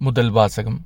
முதல் 0.00 0.30
வாசகம். 0.30 0.84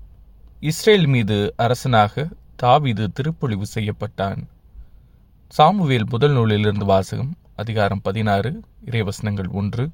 இஸ்ரேல் 0.60 1.06
மீது 1.06 1.54
அரசனாக 1.56 2.28
தாவிது 2.62 3.06
திருப்பொழிவு 3.12 3.62
செய்யப்பட்டான். 3.74 4.44
சாமுவேல் 5.48 6.06
முதல் 6.08 6.32
நூலிலிருந்து 6.32 6.84
வாசகம் 6.84 7.36
அதிகாரம் 7.56 8.00
பதினாறு 8.02 8.60
இறைவசனங்கள் 8.86 9.50
ஒன்று 9.50 9.90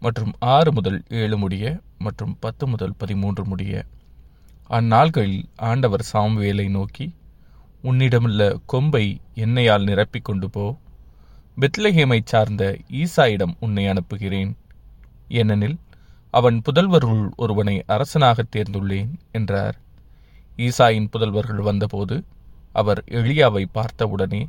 மற்றும் 0.00 0.32
ஆறு 0.38 0.72
முதல் 0.72 1.02
ஏழு 1.08 1.38
முடிய 1.38 1.80
மற்றும் 1.98 2.36
பத்து 2.40 2.66
முதல் 2.66 2.94
பதிமூன்று 2.98 3.44
முடிய. 3.44 3.84
அந்நாள்களில் 4.70 5.42
ஆண்டவர் 5.56 6.06
சாமுவேலை 6.12 6.70
நோக்கி 6.70 7.14
உன்னிடமுள்ள 7.82 8.60
கொம்பை 8.66 9.20
எண்ணெயால் 9.34 9.84
நிரப்பிக் 9.84 10.22
கொண்டு 10.22 10.50
போ. 10.50 10.78
பெத்லஹேமை 11.60 12.20
சார்ந்த 12.24 12.78
ஈசாயிடம் 12.90 13.54
உன்னை 13.60 13.86
அனுப்புகிறேன். 13.86 14.56
ஏனெனில் 15.28 15.78
அவன் 16.34 16.58
புதல்வருள் 16.66 17.24
ஒருவனை 17.36 17.76
அரசனாக 17.86 18.44
தேர்ந்துள்ளேன் 18.56 19.12
என்றார். 19.32 19.76
ஈசாயின் 20.58 21.10
புதல்வர்கள் 21.12 21.62
வந்தபோது 21.62 22.16
அவர் 22.72 23.00
எளியாவை 23.08 23.64
பார்த்தவுடனே 23.72 24.42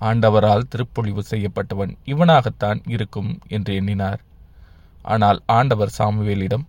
ஆண்டவரால் 0.00 0.68
திருப்பொழிவு 0.68 1.22
செய்யப்பட்டவன் 1.30 1.92
இவனாகத்தான் 2.04 2.80
இருக்கும் 2.86 3.30
என்று 3.48 3.72
எண்ணினார். 3.74 4.20
ஆனால் 5.04 5.38
ஆண்டவர் 5.48 5.92
சாமுவேலிடம் 5.98 6.64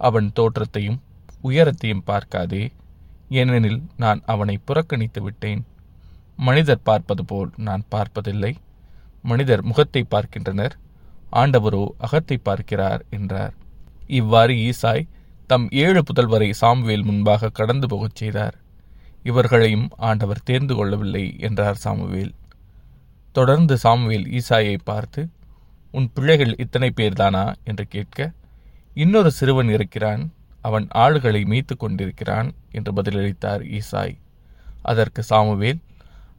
அவன் 0.00 0.28
தோற்றத்தையும் 0.32 0.98
உயரத்தையும் 1.44 2.04
பார்க்காதே 2.04 2.64
ஏனெனில் 3.30 3.80
நான் 3.96 4.20
அவனை 4.24 4.56
புறக்கணித்து 4.64 5.20
விட்டேன். 5.22 5.62
மனிதர் 6.38 6.82
பார்ப்பது 6.82 7.22
போல் 7.24 7.50
நான் 7.58 7.84
பார்ப்பதில்லை. 7.88 8.52
மனிதர் 9.22 9.62
முகத்தை 9.62 10.02
பார்க்கின்றனர். 10.04 10.74
ஆண்டவரோ 11.32 11.84
அகத்தை 11.98 12.36
பார்க்கிறார் 12.42 13.04
என்றார். 13.10 13.54
இவ்வாறு 14.06 14.54
ஈசாய் 14.54 15.08
தம் 15.46 15.68
ஏழு 15.70 16.02
புதல்வரை 16.02 16.50
சாமுவேல் 16.50 17.04
முன்பாக 17.04 17.48
கடந்து 17.48 17.88
போகச் 17.88 18.16
செய்தார். 18.16 18.56
இவர்களையும் 19.22 19.88
ஆண்டவர் 19.96 20.42
தேர்ந்து 20.42 20.74
கொள்ளவில்லை 20.74 21.38
என்றார் 21.38 21.74
சாமுவேல். 21.74 22.34
தொடர்ந்து 23.32 23.76
சாமுவேல் 23.76 24.26
ஈசாயை 24.26 24.78
பார்த்து 24.84 25.28
உன் 25.92 26.10
பிள்ளைகள் 26.14 26.56
இத்தனை 26.56 26.92
பேர்தானா? 26.96 27.54
என்று 27.64 27.86
கேட்க 27.86 28.32
இன்னொரு 28.94 29.30
சிறுவன் 29.30 29.68
இருக்கிறான் 29.68 30.32
அவன் 30.60 30.88
ஆளுகளை 30.94 31.42
மீத்து 31.44 31.76
கொண்டிருக்கிறான் 31.76 32.52
என்று 32.70 32.92
பதிலளித்தார் 32.92 33.80
ஈசாய். 33.80 34.16
அதற்கு 34.82 35.22
சாமுவேல் 35.22 35.80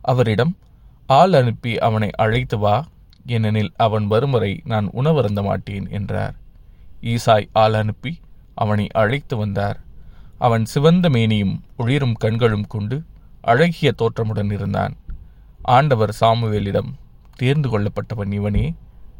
அவரிடம் 0.02 0.58
ஆள் 1.08 1.34
அனுப்பி 1.34 1.78
அவனை 1.78 2.10
அழைத்து 2.16 2.58
வா 2.58 2.86
ஏனெனில் 3.26 3.74
அவன் 3.78 4.08
வருமுறை 4.08 4.62
நான் 4.64 4.90
உணவருந்த 4.94 5.44
மாட்டேன் 5.44 5.90
என்றார். 5.90 6.36
ஈசாய் 7.02 7.50
ஆள் 7.54 7.74
அனுப்பி 7.74 8.20
அவனை 8.56 8.88
அழைத்து 8.88 9.38
வந்தார். 9.38 9.80
அவன் 10.38 10.66
சிவந்த 10.66 11.10
மேனியும் 11.10 11.60
ஒளிரும் 11.78 12.14
கண்களும் 12.14 12.68
கொண்டு 12.68 13.04
அழகிய 13.42 13.94
தோற்றமுடன் 13.98 14.52
இருந்தான். 14.52 14.96
ஆண்டவர் 15.62 16.16
சாமுவேலிடம் 16.20 16.94
தேர்ந்து 17.36 17.80
கொள்ளப்பட்டவன் 17.80 18.32
இவனே 18.32 18.74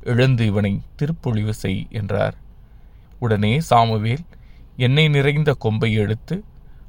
எழுந்து 0.04 0.46
இவனை 0.46 0.82
திருப்பொழிவு 0.96 1.50
செய் 1.50 1.88
என்றார். 1.90 2.36
உடனே 3.20 3.60
சாமுவேல் 3.60 4.26
எண்ணெய் 4.78 5.08
நிறைந்த 5.08 5.54
கொம்பை 5.54 5.94
எடுத்து 5.94 6.44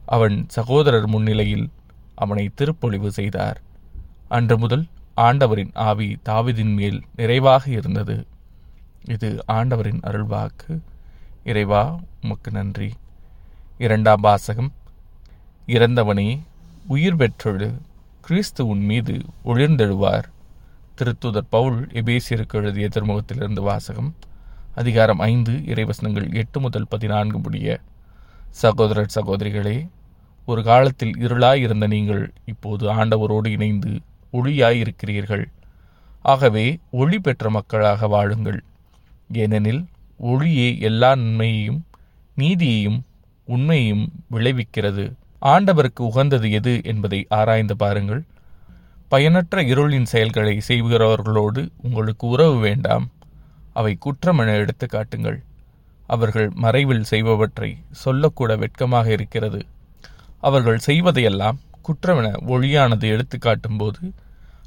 அவன் 0.07 0.45
சகோதரர் 0.49 1.07
முன்னிலையில் 1.07 1.71
அவனை 2.15 2.51
திருப்பொழிவு 2.55 3.09
செய்தார். 3.09 3.61
அன்று 4.29 4.59
முதல் 4.59 4.87
ஆண்டவரின் 5.15 5.71
ஆவி 5.75 6.17
தாவிதின் 6.25 6.75
மேல் 6.75 7.03
நிறைவாக 7.17 7.71
இருந்தது. 7.71 8.27
இது 9.09 9.45
ஆண்டவரின் 9.47 10.01
அருள்வாக்கு. 10.01 10.81
இறைவா 11.45 12.01
உமக்கு 12.23 12.51
நன்றி. 12.51 12.93
இரண்டாம் 13.79 14.21
வாசகம். 14.21 14.73
இறந்தவனே 15.67 16.41
உயிர் 16.87 17.17
பெற்றொழு 17.17 17.73
கிறிஸ்து 18.21 18.67
உன் 18.67 18.85
மீது 18.85 19.17
ஒளிர்ந்தெழுவார். 19.45 20.25
திருத்துதர் 20.99 21.47
பவுல் 21.51 21.87
எபேசியருக்கு 21.87 22.53
எழுதிய 22.53 22.89
திருமுகத்திலிருந்து 22.89 23.61
வாசகம். 23.61 24.15
அதிகாரம் 24.75 25.19
ஐந்து 25.19 25.53
இறைவசனங்கள் 25.53 26.35
எட்டு 26.35 26.61
முதல் 26.61 26.89
பதினான்கு 26.89 27.39
முடிய. 27.39 27.81
சகோதரர் 28.51 29.13
சகோதரிகளே 29.15 29.89
ஒரு 30.47 30.63
காலத்தில் 30.63 31.15
இருளாய் 31.19 31.65
இருந்த 31.67 31.87
நீங்கள் 31.87 32.33
இப்போது 32.45 32.93
ஆண்டவரோடு 32.95 33.47
இணைந்து 33.47 34.01
ஒளியாய் 34.33 34.81
இருக்கிறீர்கள் 34.85 35.49
ஆகவே 36.23 36.79
ஒளி 36.91 37.19
பெற்ற 37.19 37.51
மக்களாக 37.51 38.07
வாழுங்கள். 38.07 38.63
ஏனெனில் 39.33 39.87
ஒளியே 40.17 40.79
எல்லா 40.79 41.15
நன்மையையும் 41.15 41.85
நீதியையும் 42.37 43.01
உண்மையையும் 43.45 44.13
விளைவிக்கிறது. 44.31 45.13
ஆண்டவருக்கு 45.43 46.01
உகந்தது 46.01 46.51
எது 46.51 46.81
என்பதை 46.85 47.27
ஆராய்ந்து 47.29 47.77
பாருங்கள். 47.77 48.23
பயனற்ற 49.09 49.63
இருளின் 49.63 50.03
செயல்களை 50.03 50.61
செய்கிறவர்களோடு 50.69 51.69
உங்களுக்கு 51.83 52.27
உறவு 52.27 52.57
வேண்டாம். 52.57 53.11
அவை 53.73 53.99
குற்றமென 54.05 54.55
எடுத்து 54.55 54.87
காட்டுங்கள். 54.87 55.43
அவர்கள் 56.07 56.51
மறைவில் 56.55 57.03
செய்பவற்றை 57.03 57.77
சொல்லக்கூட 57.91 58.57
வெட்கமாக 58.57 59.13
இருக்கிறது. 59.13 59.63
அவர்கள் 60.41 60.79
செய்வதையெல்லாம் 60.87 61.59
குற்றமென 61.85 62.33
ஒளியானது 62.47 63.03
எடுத்து 63.03 63.39
காட்டும்போது 63.39 64.13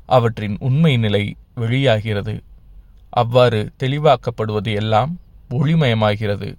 அவற்றின் 0.05 0.57
உண்மை 0.59 0.97
நிலை 0.97 1.35
வெளியாகிறது. 1.55 2.41
அவ்வாறு 3.11 3.72
தெளிவாக்கப்படுவது 3.79 4.73
எல்லாம் 4.73 5.19
ஒளிமயமாகிறது. 5.49 6.55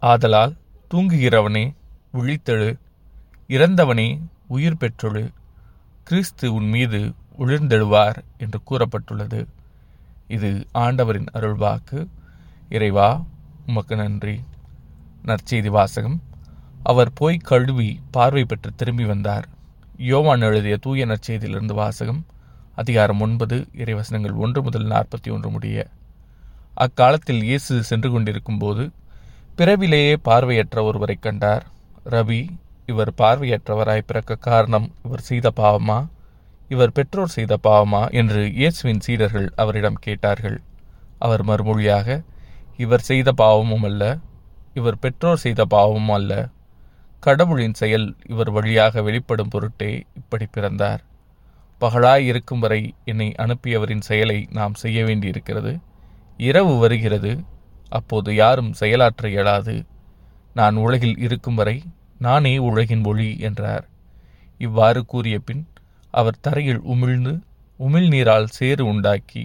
ஆதலால் 0.00 0.56
தூங்குகிறவனே 0.90 1.74
விழித்தெழு 2.14 2.78
இறந்தவனே 3.48 4.20
உயிர் 4.46 4.76
பெற்றொழு 4.76 5.30
கிறிஸ்து 6.04 6.54
உன் 6.54 6.68
மீது 6.68 7.12
உளிர்ந்தெழுவார் 7.38 8.16
என்று 8.38 8.60
கூறப்பட்டுள்ளது. 8.70 9.46
இது 10.28 10.66
ஆண்டவரின் 10.72 11.26
அருள்வாக்கு. 11.32 12.06
இறைவா 12.68 13.24
உமக்கு 13.66 13.96
நன்றி. 13.96 14.44
நற்செய்தி 15.24 15.66
வாசகம். 15.66 16.22
அவர் 16.82 17.12
போய் 17.12 17.36
கழுவி 17.36 18.00
பார்வை 18.10 18.44
பெற்று 18.44 18.74
திரும்பி 18.74 19.04
வந்தார். 19.04 19.48
யோவான் 19.96 20.40
எழுதிய 20.40 20.76
தூய 20.76 21.06
நற்செய்தியிலிருந்து 21.06 21.74
வாசகம். 21.74 22.24
அதிகாரம் 22.80 23.20
ஒன்பது 23.20 23.56
இறைவசனங்கள் 23.82 24.34
ஒன்று 24.34 24.60
முதல் 24.62 24.86
நாற்பத்தி 24.86 25.28
ஒன்று 25.32 25.48
முடிய. 25.50 25.86
அக்காலத்தில் 26.74 27.40
இயேசு 27.42 27.82
சென்று 27.82 28.08
கொண்டிருக்கும் 28.10 28.58
போது 28.58 28.84
பிறவிலேயே 29.56 30.12
பார்வையற்ற 30.16 30.82
ஒருவரை 30.82 31.16
கண்டார். 31.20 31.64
ரவி 32.04 32.48
இவர் 32.86 33.12
பார்வையற்றவராய் 33.18 34.04
பிறக்க 34.06 34.34
காரணம் 34.34 34.86
இவர் 35.04 35.20
செய்த 35.20 35.52
பாவமா? 35.56 35.98
இவர் 36.68 36.92
பெற்றோர் 36.92 37.34
செய்த 37.36 37.58
பாவமா? 37.62 38.02
என்று 38.10 38.42
இயேசுவின் 38.52 39.02
சீடர்கள் 39.06 39.48
அவரிடம் 39.56 39.98
கேட்டார்கள். 40.00 40.58
அவர் 41.18 41.44
மறுமொழியாக 41.44 42.22
இவர் 42.76 43.06
செய்த 43.10 43.32
பாவமும் 43.32 43.82
அல்ல 43.82 44.18
இவர் 44.74 44.98
பெற்றோர் 44.98 45.44
செய்த 45.46 45.64
பாவமும் 45.64 46.16
அல்ல. 46.18 46.32
கடவுளின் 47.20 47.78
செயல் 47.82 48.08
இவர் 48.26 48.50
வழியாக 48.50 49.02
வெளிப்படும் 49.02 49.48
பொருட்டே 49.48 49.92
இப்படி 50.14 50.46
பிறந்தார். 50.56 51.02
பகலாய் 51.80 52.24
இருக்கும் 52.24 52.58
வரை 52.58 52.94
என்னை 53.04 53.34
அனுப்பியவரின் 53.38 54.00
செயலை 54.00 54.48
நாம் 54.50 54.74
செய்ய 54.74 55.04
வேண்டியிருக்கிறது. 55.04 55.78
இரவு 56.36 56.78
வருகிறது 56.78 57.32
அப்போது 57.88 58.34
யாரும் 58.34 58.72
செயலாற்ற 58.72 59.28
இயலாது. 59.28 59.76
நான் 60.54 60.76
உலகில் 60.76 61.18
இருக்கும் 61.18 61.54
வரை 61.54 61.82
நானே 62.18 62.58
உலகின் 62.58 63.04
ஒளி 63.04 63.38
என்றார். 63.38 63.88
இவ்வாறு 64.58 65.04
கூறிய 65.04 65.38
பின் 65.38 65.66
அவர் 66.10 66.40
தரையில் 66.40 66.82
உமிழ்ந்து 66.82 67.34
உமிழ்நீரால் 67.80 68.44
சேறு 68.44 68.84
உண்டாக்கி 68.84 69.42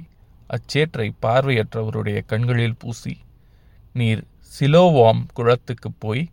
அச்சேற்றை 0.47 1.13
பார்வையற்றவருடைய 1.21 2.19
கண்களில் 2.25 2.79
பூசி 2.79 3.17
நீர் 3.93 4.23
சிலோவாம் 4.59 5.21
குளத்துக்கு 5.33 5.91
போய் 5.99 6.23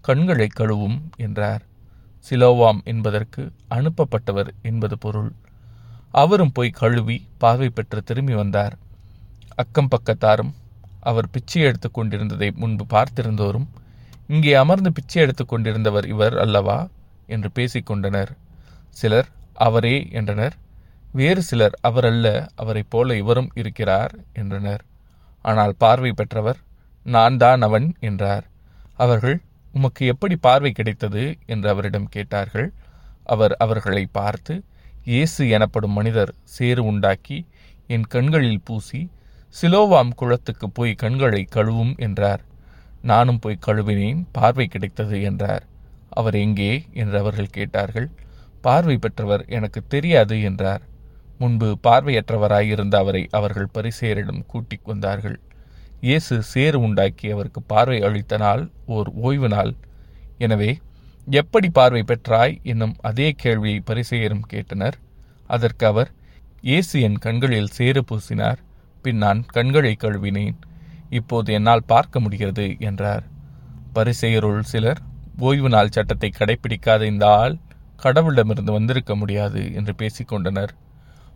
கண்களை 0.00 0.48
கழுவும் 0.52 0.98
என்றார். 1.16 1.62
சிலோவாம் 2.30 2.80
என்பதற்கு 2.84 3.52
அனுப்பப்பட்டவர் 3.70 4.50
என்பது 4.62 4.98
பொருள். 4.98 5.32
அவரும் 6.14 6.52
போய் 6.52 6.70
கழுவி 6.70 7.28
பார்வை 7.38 7.68
பெற்று 7.68 8.02
திரும்பி 8.02 8.34
வந்தார். 8.34 8.74
அக்கம் 9.54 9.88
பக்கத்தாரும் 9.88 10.52
அவர் 11.00 11.30
பிச்சை 11.30 11.62
எடுத்துக் 11.62 11.94
கொண்டிருந்ததை 11.94 12.50
முன்பு 12.50 12.84
பார்த்திருந்தோரும் 12.90 13.68
இங்கே 14.26 14.54
அமர்ந்து 14.54 14.92
பிச்சை 14.92 15.22
எடுத்து 15.22 15.44
கொண்டிருந்தவர் 15.44 16.04
இவர் 16.04 16.36
அல்லவா? 16.38 16.78
என்று 17.26 17.48
பேசிக்கொண்டனர் 17.54 18.30
சிலர் 18.90 19.28
அவரே 19.54 20.08
என்றனர். 20.10 20.54
வேறு 21.12 21.42
சிலர் 21.42 21.74
அவரல்ல 21.88 22.26
அவரைப் 22.54 22.90
போல 22.90 23.16
இவரும் 23.16 23.50
இருக்கிறார் 23.54 24.14
என்றனர். 24.32 24.82
ஆனால் 25.42 25.74
பார்வை 25.78 26.12
பெற்றவர் 26.12 26.58
நான் 27.06 27.36
தான் 27.36 27.62
அவன் 27.62 27.94
என்றார். 28.00 28.44
அவர்கள் 28.96 29.36
உமக்கு 29.74 30.06
எப்படி 30.06 30.36
பார்வை 30.36 30.72
கிடைத்தது? 30.72 31.38
என்று 31.46 31.68
அவரிடம் 31.68 32.08
கேட்டார்கள். 32.08 32.68
அவர் 33.24 33.56
அவர்களை 33.56 34.06
பார்த்து 34.12 34.54
இயேசு 35.10 35.42
எனப்படும் 35.56 35.94
மனிதர் 35.98 36.30
சேறு 36.54 36.82
உண்டாக்கி 36.90 37.36
என் 37.94 38.04
கண்களில் 38.14 38.64
பூசி 38.66 38.98
சிலோவாம் 39.54 40.10
குளத்துக்கு 40.20 40.66
போய் 40.78 40.92
கண்களை 41.02 41.40
கழுவும் 41.54 41.92
என்றார். 42.06 42.42
நானும் 43.10 43.38
போய் 43.44 43.64
கழுவினேன் 43.66 44.20
பார்வை 44.36 44.66
கிடைத்தது 44.74 45.18
என்றார். 45.28 45.64
அவர் 46.18 46.36
எங்கே 46.42 46.72
என்று 47.00 47.16
அவர்கள் 47.22 47.54
கேட்டார்கள். 47.56 48.08
பார்வை 48.66 48.96
பெற்றவர் 49.04 49.44
எனக்கு 49.58 49.82
தெரியாது 49.94 50.36
என்றார். 50.48 50.82
முன்பு 51.40 51.70
பார்வையற்றவராயிருந்த 51.86 52.96
அவரை 53.02 53.22
அவர்கள் 53.40 53.72
பரிசேரிடம் 53.76 54.44
கூட்டிக் 54.52 54.90
வந்தார்கள் 54.92 55.38
இயேசு 56.08 56.34
சேறு 56.52 56.78
உண்டாக்கி 56.86 57.28
அவருக்கு 57.36 57.62
பார்வை 57.72 57.98
அளித்த 58.08 58.36
நாள் 58.44 58.64
ஓர் 58.96 59.10
ஓய்வு 59.28 59.50
நாள். 59.54 59.72
எனவே 60.46 60.70
எப்படி 61.36 61.68
பார்வை 61.76 62.00
பெற்றாய் 62.02 62.54
என்னும் 62.72 62.94
அதே 63.08 63.26
கேள்வியை 63.42 63.78
பரிசெயரும் 63.88 64.44
கேட்டனர். 64.52 64.96
அதற்கு 65.54 65.84
அவர் 65.86 66.10
இயேசு 66.62 66.94
என் 67.06 67.18
கண்களில் 67.24 67.74
சேறு 67.78 68.00
பூசினார் 68.08 68.60
பின் 69.04 69.20
நான் 69.24 69.40
கண்களை 69.56 69.92
கழுவினேன் 69.96 70.56
இப்போது 71.18 71.52
என்னால் 71.58 71.88
பார்க்க 71.92 72.20
முடிகிறது 72.20 72.66
என்றார். 72.88 73.24
பரிசெயருள் 73.96 74.64
சிலர் 74.72 75.00
ஓய்வு 75.38 75.68
நாள் 75.68 75.94
சட்டத்தை 75.96 76.30
கடைபிடிக்காத 76.38 77.02
இந்த 77.12 77.24
ஆள் 77.40 77.56
கடவுளிடமிருந்து 78.04 78.72
வந்திருக்க 78.78 79.12
முடியாது 79.14 79.62
என்று 79.78 79.92
பேசிக்கொண்டனர் 80.00 80.72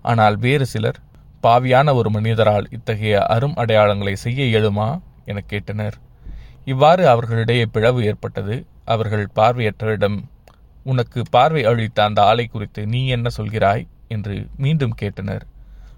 ஆனால் 0.03 0.37
வேறு 0.45 0.67
சிலர் 0.67 0.99
பாவியான 1.45 1.95
ஒரு 1.99 2.11
மனிதரால் 2.11 2.67
இத்தகைய 2.77 3.15
அரும் 3.35 3.57
அடையாளங்களை 3.63 4.15
செய்ய 4.25 4.43
இயலுமா? 4.51 4.91
என 5.31 5.43
கேட்டனர். 5.53 5.97
இவ்வாறு 6.65 7.03
அவர்களிடையே 7.09 7.65
பிளவு 7.75 8.01
ஏற்பட்டது. 8.11 8.57
அவர்கள் 8.85 9.29
பார்வையற்றவரிடம் 9.35 10.19
உனக்கு 10.85 11.23
பார்வை 11.31 11.65
அளித்த 11.65 12.05
அந்த 12.05 12.23
ஆலை 12.23 12.47
குறித்து 12.47 12.87
நீ 12.87 13.07
என்ன 13.07 13.29
சொல்கிறாய்? 13.37 13.87
என்று 14.09 14.47
மீண்டும் 14.57 14.95
கேட்டனர். 15.03 15.41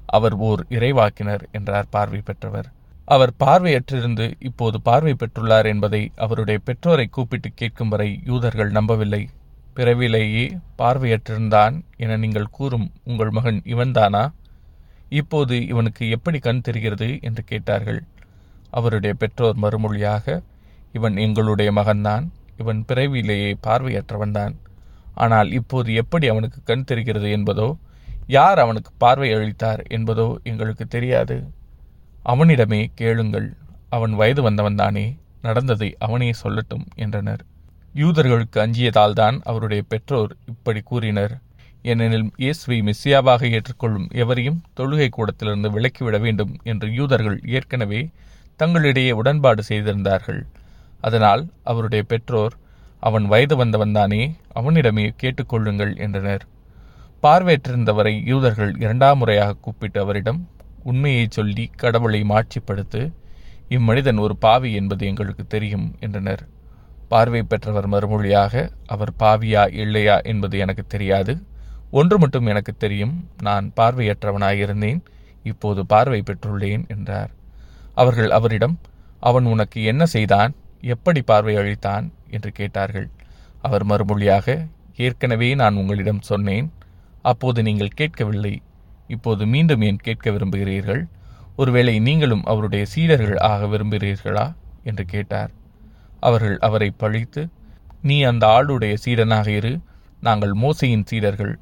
அவர் 0.07 0.35
ஓர் 0.35 0.67
இறைவாக்கினர் 0.69 1.41
என்றார் 1.53 1.87
பார்வை 1.91 2.21
பெற்றவர். 2.21 2.73
அவர் 3.05 3.33
பார்வையற்றிருந்து 3.45 4.33
இப்போது 4.39 4.81
பார்வை 4.81 5.17
பெற்றுள்ளார் 5.19 5.65
என்பதை 5.65 6.13
அவருடைய 6.17 6.61
பெற்றோரை 6.65 7.07
கூப்பிட்டு 7.07 7.51
கேட்கும் 7.55 7.89
வரை 7.89 8.21
யூதர்கள் 8.25 8.71
நம்பவில்லை. 8.71 9.29
பிறவிலேயே 9.75 10.59
பார்வையற்றிருந்தான் 10.79 11.81
என 11.97 12.17
நீங்கள் 12.17 12.51
கூறும் 12.51 12.93
உங்கள் 13.05 13.31
மகன் 13.31 13.63
இவன்தானா? 13.65 14.33
இப்போது 15.09 15.67
இவனுக்கு 15.67 16.11
எப்படி 16.11 16.39
கண் 16.39 16.61
தெரிகிறது? 16.61 17.19
என்று 17.23 17.45
கேட்டார்கள். 17.45 18.03
அவருடைய 18.71 19.15
பெற்றோர் 19.19 19.57
மறுமொழியாக 19.57 20.43
இவன் 20.93 21.17
எங்களுடைய 21.17 21.73
மகன்தான். 21.73 22.29
இவன் 22.59 22.81
பிறவியிலேயே 22.89 23.51
பார்வையற்றவன்தான் 23.67 24.55
ஆனால் 25.15 25.53
இப்போது 25.53 25.95
எப்படி 25.95 26.27
அவனுக்கு 26.29 26.61
கண் 26.65 26.85
தெரிகிறது 26.85 27.29
என்பதோ 27.37 27.69
யார் 28.27 28.59
அவனுக்கு 28.59 28.91
பார்வை 28.99 29.29
அளித்தார் 29.33 29.83
என்பதோ 29.89 30.29
எங்களுக்கு 30.43 30.85
தெரியாது. 30.87 31.37
அவனிடமே 32.23 32.81
கேளுங்கள் 32.95 33.49
அவன் 33.89 34.15
வயது 34.15 34.43
வந்தவன்தானே 34.51 35.07
நடந்ததை 35.43 35.89
அவனே 35.99 36.31
சொல்லட்டும் 36.43 36.87
என்றனர். 36.95 37.43
யூதர்களுக்கு 37.95 38.59
அஞ்சியதால்தான் 38.61 39.37
அவருடைய 39.43 39.83
பெற்றோர் 39.89 40.33
இப்படி 40.47 40.81
கூறினர். 40.81 41.35
ஏனெனில் 41.83 42.29
இயேசுவை 42.37 42.79
மெஸ்ஸியாவாக 42.83 43.51
ஏற்றுக்கொள்ளும் 43.51 44.09
எவரையும் 44.15 44.61
தொழுகை 44.77 45.09
கூடத்திலிருந்து 45.09 45.71
விலக்கிவிட 45.71 46.19
வேண்டும் 46.21 46.53
என்று 46.63 46.89
யூதர்கள் 46.93 47.39
ஏற்கனவே 47.49 48.01
தங்களிடையே 48.61 49.13
உடன்பாடு 49.13 49.63
செய்திருந்தார்கள். 49.63 50.41
அதனால் 51.07 51.43
அவருடைய 51.63 52.03
பெற்றோர் 52.13 52.55
அவன் 53.01 53.27
வயது 53.27 53.55
வந்தவன்தானே 53.57 54.23
அவனிடமே 54.53 55.07
கேட்டுக்கொள்ளுங்கள் 55.23 55.93
என்றனர். 55.99 56.45
பார்வையற்றிருந்தவரை 57.23 58.15
யூதர்கள் 58.25 58.73
இரண்டாம் 58.79 59.19
முறையாக 59.19 59.59
கூப்பிட்டு 59.61 59.99
அவரிடம் 60.01 60.41
உண்மையை 60.83 61.27
சொல்லி 61.31 61.65
கடவுளை 61.83 62.21
மாட்சிப்படுத்து 62.23 63.03
இம்மனிதன் 63.69 64.19
ஒரு 64.19 64.35
பாவி 64.37 64.71
என்பது 64.73 65.03
எங்களுக்கு 65.07 65.45
தெரியும் 65.47 65.87
என்றனர். 66.01 66.43
பார்வை 67.09 67.43
பெற்றவர் 67.43 67.89
மறுமொழியாக 67.89 68.55
அவர் 68.87 69.13
பாவியா 69.19 69.63
இல்லையா 69.83 70.17
என்பது 70.33 70.57
எனக்கு 70.59 70.85
தெரியாது. 70.87 71.35
ஒன்று 71.91 72.17
மட்டும் 72.19 72.47
எனக்கு 72.47 72.73
தெரியும். 72.77 73.15
நான் 73.43 73.67
பார்வையற்றவனாயிருந்தேன். 73.77 75.01
இப்போது 75.45 75.81
பார்வை 75.87 76.21
பெற்றுள்ளேன் 76.21 76.85
என்றார். 76.89 77.33
அவர்கள் 77.95 78.31
அவரிடம் 78.31 78.77
அவன் 79.21 79.45
உனக்கு 79.45 79.79
என்ன 79.85 80.05
செய்தான்? 80.07 80.53
எப்படி 80.85 81.23
பார்வை 81.23 81.57
அழித்தான் 81.57 82.11
என்று 82.31 82.51
கேட்டார்கள். 82.53 83.09
அவர் 83.63 83.87
மறுமொழியாக 83.87 84.67
ஏற்கனவே 84.97 85.55
நான் 85.55 85.77
உங்களிடம் 85.77 86.21
சொன்னேன். 86.21 86.73
அப்போது 87.23 87.63
நீங்கள் 87.63 87.89
கேட்கவில்லை. 87.89 88.63
இப்போது 89.09 89.47
மீண்டும் 89.47 89.81
ஏன் 89.81 89.97
கேட்க 89.97 90.31
விரும்புகிறீர்கள்? 90.31 91.03
ஒருவேளை 91.57 91.99
நீங்களும் 91.99 92.45
அவருடைய 92.45 92.85
சீடர்கள் 92.85 93.37
ஆக 93.37 93.67
விரும்புகிறீர்களா? 93.67 94.55
என்று 94.83 95.05
கேட்டார். 95.05 95.51
அவர்கள் 96.21 96.59
அவரை 96.59 96.91
பழித்து 96.91 97.49
நீ 98.03 98.23
அந்த 98.23 98.47
ஆளுடைய 98.47 98.97
சீடனாக 99.05 99.47
இரு. 99.47 99.81
நாங்கள் 100.21 100.53
மோசையின் 100.53 101.07
சீடர்கள். 101.07 101.59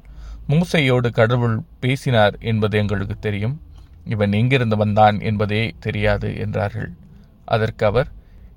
மூசையோடு 0.49 1.09
கடவுள் 1.11 1.61
பேசினார் 1.79 2.35
என்பது 2.39 2.77
எங்களுக்கு 2.77 3.19
தெரியும். 3.19 3.61
இவன் 4.05 4.31
எங்கிருந்து 4.31 4.77
வந்தான் 4.77 5.21
என்பதே 5.21 5.73
தெரியாது 5.79 6.37
என்றார்கள். 6.37 6.91
அதற்கு 7.45 7.85
அவர் 7.85 8.09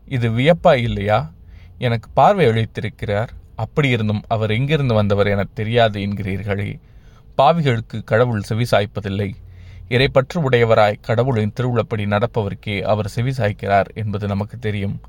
இது 0.09 0.31
வியப்பா 0.31 0.77
இல்லையா? 0.77 1.33
எனக்கு 1.79 2.09
பார்வை 2.15 2.47
அளித்திருக்கிறார். 2.47 3.29
அப்படியிருந்தும் 3.57 4.23
அவர் 4.29 4.51
எங்கிருந்து 4.51 4.95
வந்தவர் 4.95 5.27
என 5.27 5.45
தெரியாது 5.55 6.01
என்கிறீர்களே. 6.01 6.79
பாவிகளுக்கு 7.39 8.05
கடவுள் 8.05 8.43
செவி 8.43 8.67
சாய்ப்பதில்லை. 8.71 9.35
இறைப்பற்று 9.89 10.41
உடையவராய் 10.51 11.01
கடவுளின் 11.01 11.53
திருவுளப்படி 11.61 12.07
நடப்பவருக்கே 12.07 12.81
அவர் 12.83 13.09
செவி 13.09 13.31
சாய்க்கிறார் 13.31 13.87
என்பது 13.95 14.27
நமக்கு 14.27 14.59
தெரியும். 14.59 15.01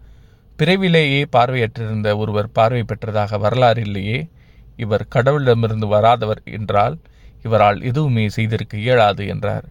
பிறவிலேயே 0.56 1.26
பார்வையற்றிருந்த 1.32 2.18
ஒருவர் 2.18 2.52
பார்வை 2.52 2.84
பெற்றதாக 2.84 3.40
வரலாறு 3.40 3.82
இல்லையே? 3.82 4.30
இவர் 4.76 5.08
கடவுளிடமிருந்து 5.16 5.88
வராதவர் 5.88 6.44
என்றால் 6.44 6.98
இவரால் 7.44 7.84
எதுவுமே 7.84 8.30
செய்திருக்க 8.30 8.78
இயலாது 8.78 9.28
என்றார். 9.28 9.66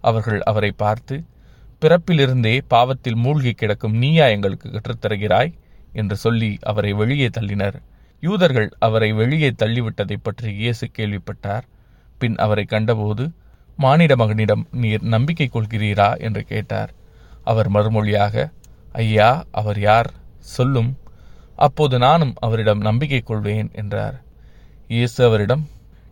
அவர்கள் 0.00 0.42
அவரை 0.42 0.70
பார்த்து 0.70 1.24
பிறப்பிலிருந்தே 1.82 2.60
பாவத்தில் 2.68 3.16
மூழ்கி 3.16 3.52
கிடக்கும் 3.52 3.96
நீயா 3.96 4.26
எங்களுக்கு 4.26 4.68
கற்றுத்தருகிறாய் 4.68 5.52
என்று 5.92 6.16
சொல்லி 6.16 6.50
அவரை 6.62 6.92
வெளியே 6.92 7.28
தள்ளினர். 7.28 7.76
யூதர்கள் 8.20 8.68
அவரை 8.78 9.12
வெளியே 9.12 9.50
தள்ளிவிட்டதை 9.50 10.16
பற்றி 10.22 10.50
இயேசு 10.54 10.90
கேள்விப்பட்டார். 10.90 11.64
பின் 12.18 12.36
அவரை 12.36 12.64
கண்டபோது 12.64 13.24
மானிட 13.76 14.16
மகனிடம் 14.16 14.66
நீர் 14.72 15.02
நம்பிக்கை 15.02 15.48
கொள்கிறீரா? 15.52 16.18
என்று 16.18 16.42
கேட்டார். 16.44 16.92
அவர் 17.44 17.70
மறுமொழியாக 17.70 18.52
ஐயா 18.92 19.30
அவர் 19.50 19.80
யார்? 19.80 20.10
சொல்லும். 20.38 20.90
அப்போது 21.56 21.98
நானும் 21.98 22.34
அவரிடம் 22.40 22.78
நம்பிக்கை 22.78 23.20
கொள்வேன் 23.20 23.70
என்றார். 23.72 24.16
இயேசு 24.88 25.24
அவரிடம் 25.24 25.68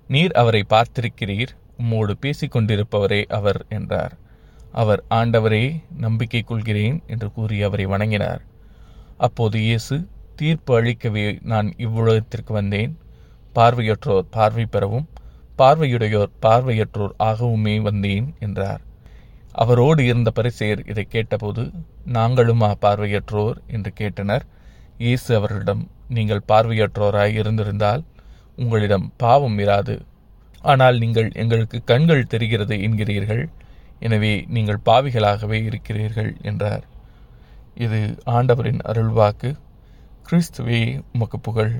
நீர் 0.08 0.32
அவரை 0.32 0.62
பார்த்திருக்கிறீர் 0.68 1.52
உம்மோடு 1.78 2.12
பேசிக் 2.20 2.54
கொண்டிருப்பவரே 2.56 3.22
அவர் 3.28 3.60
என்றார். 3.68 4.14
அவர் 4.80 5.00
ஆண்டவரே 5.18 5.64
நம்பிக்கை 6.04 6.42
கொள்கிறேன் 6.42 6.96
என்று 7.12 7.28
கூறி 7.36 7.56
அவரை 7.66 7.86
வணங்கினார். 7.92 8.42
அப்போது 9.26 9.56
இயேசு 9.66 9.96
தீர்ப்பு 10.38 10.72
அளிக்கவே 10.78 11.26
நான் 11.52 11.68
இவ்வுலகத்திற்கு 11.84 12.52
வந்தேன். 12.58 12.92
பார்வையற்றோர் 13.56 14.26
பார்வை 14.36 14.64
பெறவும் 14.74 15.06
பார்வையுடையோர் 15.60 16.32
பார்வையற்றோர் 16.44 17.14
ஆகவுமே 17.28 17.74
வந்தேன் 17.88 18.26
என்றார். 18.46 18.82
அவரோடு 19.62 20.02
இருந்த 20.10 20.28
பரிசெயர் 20.38 20.80
இதை 20.90 21.04
கேட்டபோது 21.14 21.62
நாங்களுமா 22.16 22.70
பார்வையற்றோர் 22.84 23.58
என்று 23.76 23.90
கேட்டனர். 24.00 24.44
இயேசு 25.04 25.28
அவர்களிடம் 25.38 25.84
நீங்கள் 26.16 26.46
பார்வையற்றோராய் 26.50 27.36
இருந்திருந்தால் 27.40 28.02
உங்களிடம் 28.62 29.06
பாவம் 29.22 29.58
இராது. 29.64 29.96
ஆனால் 30.72 30.96
நீங்கள் 31.04 31.28
எங்களுக்கு 31.42 31.78
கண்கள் 31.90 32.30
தெரிகிறது 32.32 32.74
என்கிறீர்கள். 32.86 33.44
எனவே 34.04 34.32
நீங்கள் 34.48 34.84
பாவிகளாகவே 34.86 35.58
இருக்கிறீர்கள் 35.68 36.30
என்றார். 36.42 36.84
இது 37.84 38.00
ஆண்டவரின் 38.24 38.80
அருள்வாக்கு. 38.84 39.50
கிறிஸ்துவே 40.26 40.80
உமக்கு 41.12 41.38
புகழ். 41.40 41.74